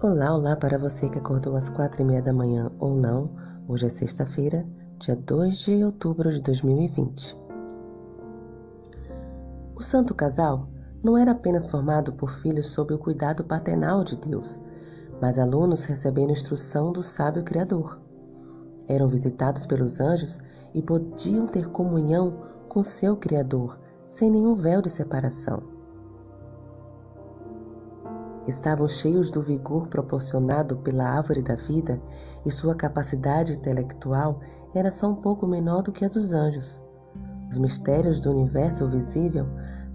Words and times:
Olá, 0.00 0.32
olá 0.32 0.54
para 0.54 0.78
você 0.78 1.08
que 1.08 1.18
acordou 1.18 1.56
às 1.56 1.68
quatro 1.68 2.02
e 2.02 2.04
meia 2.04 2.22
da 2.22 2.32
manhã 2.32 2.70
ou 2.78 2.94
não. 2.94 3.32
Hoje 3.66 3.86
é 3.86 3.88
sexta-feira, 3.88 4.64
dia 4.96 5.16
2 5.16 5.58
de 5.58 5.82
outubro 5.82 6.30
de 6.30 6.40
2020. 6.40 7.36
O 9.74 9.82
santo 9.82 10.14
casal 10.14 10.62
não 11.02 11.18
era 11.18 11.32
apenas 11.32 11.68
formado 11.68 12.12
por 12.12 12.30
filhos 12.30 12.68
sob 12.68 12.94
o 12.94 12.98
cuidado 12.98 13.42
paternal 13.42 14.04
de 14.04 14.14
Deus, 14.18 14.56
mas 15.20 15.36
alunos 15.36 15.84
recebendo 15.84 16.30
instrução 16.30 16.92
do 16.92 17.02
sábio 17.02 17.42
Criador. 17.42 18.00
Eram 18.86 19.08
visitados 19.08 19.66
pelos 19.66 19.98
anjos 19.98 20.38
e 20.72 20.80
podiam 20.80 21.44
ter 21.44 21.70
comunhão 21.70 22.44
com 22.68 22.84
seu 22.84 23.16
Criador, 23.16 23.76
sem 24.06 24.30
nenhum 24.30 24.54
véu 24.54 24.80
de 24.80 24.90
separação 24.90 25.76
estavam 28.48 28.88
cheios 28.88 29.30
do 29.30 29.42
vigor 29.42 29.88
proporcionado 29.88 30.78
pela 30.78 31.04
árvore 31.04 31.42
da 31.42 31.54
vida 31.54 32.00
e 32.46 32.50
sua 32.50 32.74
capacidade 32.74 33.52
intelectual 33.52 34.40
era 34.74 34.90
só 34.90 35.10
um 35.10 35.16
pouco 35.16 35.46
menor 35.46 35.82
do 35.82 35.92
que 35.92 36.04
a 36.04 36.08
dos 36.08 36.32
anjos. 36.32 36.82
Os 37.50 37.58
mistérios 37.58 38.18
do 38.20 38.30
universo 38.30 38.88
visível, 38.88 39.46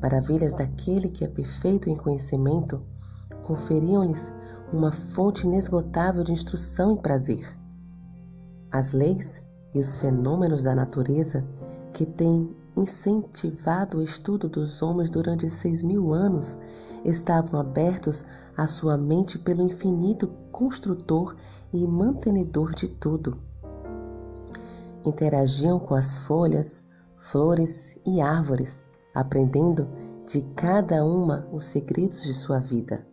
maravilhas 0.02 0.54
daquele 0.54 1.10
que 1.10 1.26
é 1.26 1.28
perfeito 1.28 1.90
em 1.90 1.96
conhecimento, 1.96 2.82
conferiam-lhes 3.44 4.32
uma 4.72 4.92
fonte 4.92 5.48
inesgotável 5.48 6.24
de 6.24 6.32
instrução 6.32 6.94
e 6.94 6.98
prazer. 7.00 7.46
As 8.72 8.94
leis 8.94 9.44
e 9.74 9.80
os 9.80 9.98
fenômenos 9.98 10.64
da 10.64 10.76
natureza 10.76 11.44
que 11.94 12.06
têm 12.06 12.56
incentivado 12.76 14.00
o 14.00 14.02
estudo 14.02 14.50
dos 14.50 14.82
homens 14.82 15.10
durante 15.10 15.50
seis 15.50 15.84
mil 15.84 16.14
anos 16.14 16.58
estavam 17.04 17.60
abertos 17.60 18.24
à 18.56 18.68
sua 18.68 18.98
mente 18.98 19.38
pelo 19.38 19.64
infinito 19.64 20.28
construtor 20.52 21.36
e 21.72 21.86
mantenedor 21.88 22.74
de 22.74 22.88
tudo. 22.88 23.34
Interagiam 25.06 25.80
com 25.80 25.96
as 25.96 26.20
folhas, 26.20 26.84
flores 27.18 27.98
e 28.06 28.22
árvores, 28.22 28.82
aprendendo 29.14 29.88
de 30.26 30.42
cada 30.56 31.04
uma 31.04 31.48
os 31.52 31.66
segredos 31.66 32.24
de 32.24 32.34
sua 32.34 32.60
vida. 32.60 33.06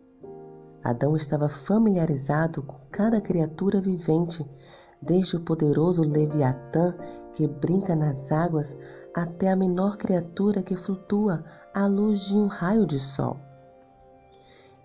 Adão 0.83 1.17
estava 1.17 1.49
familiarizado 1.49 2.63
com 2.63 2.77
cada 2.91 3.21
criatura 3.21 3.81
vivente, 3.81 4.49
desde 5.03 5.37
o 5.37 5.41
poderoso 5.41 6.03
Leviatã 6.03 6.95
que 7.33 7.47
brinca 7.47 7.97
nas 7.97 8.31
águas 8.31 8.77
até 9.15 9.51
a 9.51 9.57
menor 9.57 9.97
criatura 9.97 10.63
que 10.63 10.77
flutua 10.77 11.39
à 11.75 11.87
luz 11.87 12.27
de 12.27 12.39
um 12.39 12.47
raio 12.47 12.87
de 12.87 12.99
sol. 12.99 13.39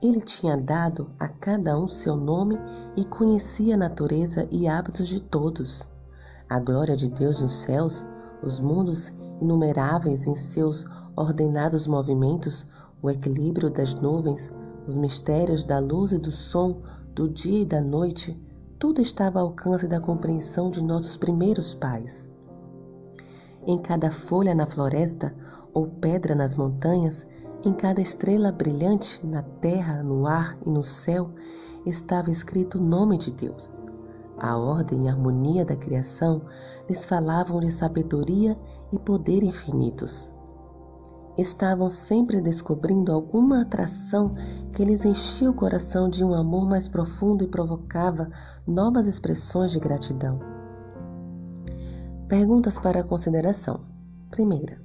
Ele 0.01 0.19
tinha 0.19 0.57
dado 0.57 1.09
a 1.17 1.27
cada 1.27 1.77
um 1.79 1.87
seu 1.87 2.15
nome 2.15 2.59
e 2.95 3.05
conhecia 3.05 3.75
a 3.75 3.77
natureza 3.77 4.47
e 4.51 4.67
hábitos 4.67 5.07
de 5.07 5.21
todos. 5.21 5.87
A 6.49 6.59
glória 6.59 6.95
de 6.95 7.09
Deus 7.09 7.41
nos 7.41 7.53
céus, 7.53 8.05
os 8.43 8.59
mundos 8.59 9.11
inumeráveis 9.41 10.27
em 10.27 10.35
seus 10.35 10.85
ordenados 11.15 11.87
movimentos, 11.87 12.65
o 13.01 13.09
equilíbrio 13.09 13.69
das 13.69 13.95
nuvens, 13.95 14.51
os 14.87 14.95
mistérios 14.95 15.65
da 15.65 15.79
luz 15.79 16.11
e 16.11 16.19
do 16.19 16.31
som, 16.31 16.81
do 17.13 17.27
dia 17.29 17.61
e 17.61 17.65
da 17.65 17.81
noite, 17.81 18.39
tudo 18.77 19.01
estava 19.01 19.39
ao 19.39 19.47
alcance 19.47 19.87
da 19.87 19.99
compreensão 19.99 20.69
de 20.69 20.83
nossos 20.83 21.15
primeiros 21.15 21.73
pais. 21.73 22.27
Em 23.65 23.77
cada 23.77 24.11
folha 24.11 24.53
na 24.53 24.67
floresta 24.67 25.33
ou 25.73 25.87
pedra 25.87 26.35
nas 26.35 26.55
montanhas, 26.55 27.25
em 27.65 27.73
cada 27.73 27.99
estrela 27.99 28.51
brilhante 28.51 29.25
na 29.25 29.41
terra, 29.41 30.03
no 30.03 30.27
ar 30.27 30.55
e 30.63 30.69
no 30.69 30.83
céu, 30.83 31.31
estava 31.83 32.29
escrito 32.29 32.77
o 32.77 32.81
nome 32.81 33.17
de 33.17 33.31
Deus. 33.31 33.81
A 34.37 34.55
ordem 34.55 35.05
e 35.05 35.09
a 35.09 35.11
harmonia 35.11 35.65
da 35.65 35.75
criação 35.75 36.43
lhes 36.87 37.05
falavam 37.05 37.59
de 37.59 37.71
sabedoria 37.71 38.55
e 38.93 38.99
poder 38.99 39.43
infinitos. 39.43 40.31
Estavam 41.37 41.89
sempre 41.89 42.39
descobrindo 42.39 43.11
alguma 43.11 43.63
atração 43.63 44.35
que 44.71 44.85
lhes 44.85 45.03
enchia 45.03 45.49
o 45.49 45.53
coração 45.53 46.07
de 46.07 46.23
um 46.23 46.33
amor 46.33 46.67
mais 46.67 46.87
profundo 46.87 47.43
e 47.43 47.47
provocava 47.47 48.29
novas 48.65 49.07
expressões 49.07 49.71
de 49.71 49.79
gratidão. 49.79 50.39
Perguntas 52.27 52.77
para 52.77 53.03
consideração. 53.03 53.81
Primeira: 54.29 54.84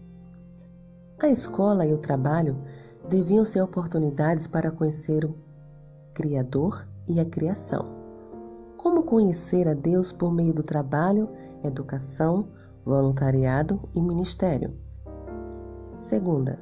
a 1.27 1.29
escola 1.29 1.87
e 1.87 1.93
o 1.93 1.99
trabalho 1.99 2.57
deviam 3.09 3.45
ser 3.45 3.61
oportunidades 3.61 4.47
para 4.47 4.71
conhecer 4.71 5.25
o 5.25 5.35
Criador 6.15 6.87
e 7.07 7.21
a 7.21 7.25
criação. 7.25 7.87
Como 8.77 9.03
conhecer 9.03 9.69
a 9.69 9.75
Deus 9.75 10.13
por 10.13 10.33
meio 10.33 10.53
do 10.53 10.63
trabalho, 10.63 11.29
educação, 11.63 12.49
voluntariado 12.85 13.81
e 13.95 14.01
ministério? 14.01 14.75
Segunda, 15.97 16.59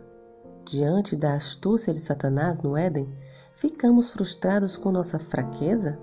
diante 0.64 1.16
da 1.16 1.34
astúcia 1.34 1.92
de 1.92 2.00
Satanás 2.00 2.62
no 2.62 2.76
Éden, 2.76 3.08
ficamos 3.56 4.10
frustrados 4.10 4.76
com 4.76 4.90
nossa 4.90 5.19
fraqueza? 5.19 5.98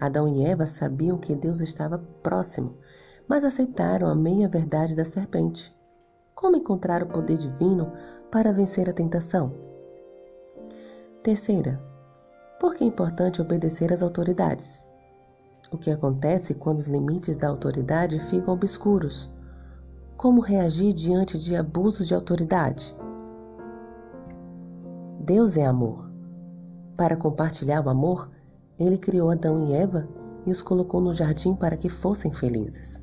Adão 0.00 0.28
e 0.28 0.44
Eva 0.44 0.66
sabiam 0.66 1.18
que 1.18 1.34
Deus 1.34 1.60
estava 1.60 1.98
próximo 2.22 2.76
mas 3.28 3.44
aceitaram 3.44 4.08
a 4.08 4.14
meia-verdade 4.14 4.94
da 4.94 5.04
serpente. 5.04 5.74
Como 6.34 6.56
encontrar 6.56 7.02
o 7.02 7.06
poder 7.06 7.38
divino 7.38 7.92
para 8.30 8.52
vencer 8.52 8.90
a 8.90 8.92
tentação? 8.92 9.52
Terceira, 11.22 11.80
por 12.58 12.74
que 12.74 12.82
é 12.82 12.86
importante 12.86 13.40
obedecer 13.40 13.92
às 13.92 14.02
autoridades? 14.02 14.86
O 15.70 15.78
que 15.78 15.90
acontece 15.90 16.54
quando 16.54 16.78
os 16.78 16.88
limites 16.88 17.36
da 17.36 17.48
autoridade 17.48 18.18
ficam 18.18 18.52
obscuros? 18.52 19.32
Como 20.16 20.40
reagir 20.40 20.92
diante 20.92 21.38
de 21.38 21.54
abusos 21.54 22.08
de 22.08 22.14
autoridade? 22.14 22.96
Deus 25.20 25.56
é 25.56 25.64
amor. 25.64 26.10
Para 26.96 27.16
compartilhar 27.16 27.84
o 27.86 27.88
amor, 27.88 28.28
ele 28.78 28.98
criou 28.98 29.30
Adão 29.30 29.68
e 29.68 29.72
Eva 29.72 30.08
e 30.44 30.50
os 30.50 30.60
colocou 30.60 31.00
no 31.00 31.12
jardim 31.12 31.54
para 31.54 31.76
que 31.76 31.88
fossem 31.88 32.32
felizes. 32.32 33.00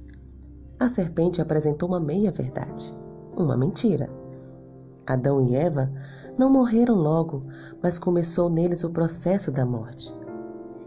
A 0.77 0.89
serpente 0.89 1.41
apresentou 1.41 1.89
uma 1.89 1.99
meia-verdade, 1.99 2.93
uma 3.41 3.57
mentira. 3.57 4.09
Adão 5.05 5.41
e 5.41 5.55
Eva 5.55 5.91
não 6.37 6.49
morreram 6.49 6.95
logo, 6.95 7.41
mas 7.81 7.99
começou 7.99 8.49
neles 8.49 8.83
o 8.83 8.91
processo 8.91 9.51
da 9.51 9.65
morte. 9.65 10.15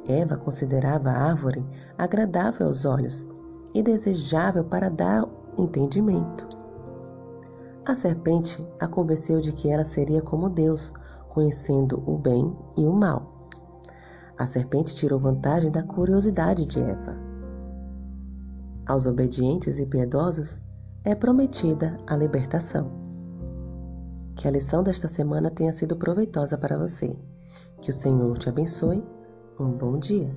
Eva 0.07 0.37
considerava 0.37 1.11
a 1.11 1.31
árvore 1.31 1.65
agradável 1.99 2.67
aos 2.67 2.85
olhos 2.85 3.27
e 3.75 3.83
desejável 3.83 4.65
para 4.65 4.89
dar 4.89 5.27
entendimento. 5.59 6.47
A 7.85 7.95
serpente 7.95 8.67
a 8.81 8.87
convenceu 8.87 9.41
de 9.41 9.53
que 9.53 9.71
ela 9.71 9.85
seria 9.85 10.23
como 10.23 10.49
Deus, 10.49 10.93
conhecendo 11.29 12.03
o 12.07 12.17
bem 12.17 12.57
e 12.77 12.85
o 12.85 12.93
mal. 12.93 13.49
A 14.39 14.47
serpente 14.47 14.95
tirou 14.95 15.19
vantagem 15.19 15.71
da 15.71 15.83
curiosidade 15.83 16.67
de 16.67 16.81
Eva 16.81 17.35
aos 18.87 19.07
obedientes 19.07 19.79
e 19.79 19.87
piedosos 19.87 20.61
é 21.05 21.15
prometida 21.15 21.93
a 22.07 22.17
libertação. 22.17 22.91
Que 24.35 24.49
a 24.49 24.51
lição 24.51 24.83
desta 24.83 25.07
semana 25.07 25.51
tenha 25.51 25.73
sido 25.73 25.97
proveitosa 25.97 26.57
para 26.57 26.79
você. 26.79 27.15
Que 27.83 27.91
o 27.91 27.93
Senhor 27.93 28.37
te 28.39 28.49
abençoe. 28.49 29.05
Um 29.61 29.71
bom 29.71 29.99
dia. 29.99 30.35